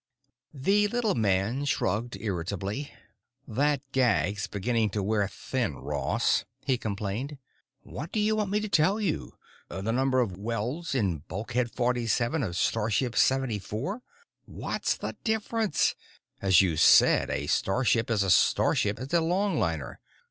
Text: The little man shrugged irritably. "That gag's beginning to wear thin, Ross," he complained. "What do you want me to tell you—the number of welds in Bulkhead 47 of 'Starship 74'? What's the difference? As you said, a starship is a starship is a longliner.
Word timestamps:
The 0.55 0.87
little 0.87 1.13
man 1.13 1.63
shrugged 1.65 2.17
irritably. 2.19 2.91
"That 3.47 3.83
gag's 3.91 4.47
beginning 4.47 4.89
to 4.97 5.03
wear 5.03 5.27
thin, 5.27 5.75
Ross," 5.75 6.43
he 6.65 6.79
complained. 6.79 7.37
"What 7.83 8.11
do 8.11 8.19
you 8.19 8.35
want 8.35 8.49
me 8.49 8.59
to 8.61 8.67
tell 8.67 8.99
you—the 8.99 9.83
number 9.91 10.19
of 10.19 10.35
welds 10.39 10.95
in 10.95 11.19
Bulkhead 11.27 11.69
47 11.75 12.41
of 12.41 12.57
'Starship 12.57 13.15
74'? 13.15 14.01
What's 14.45 14.97
the 14.97 15.15
difference? 15.23 15.93
As 16.41 16.61
you 16.63 16.77
said, 16.77 17.29
a 17.29 17.45
starship 17.45 18.09
is 18.09 18.23
a 18.23 18.31
starship 18.31 18.99
is 18.99 19.13
a 19.13 19.17
longliner. 19.21 19.97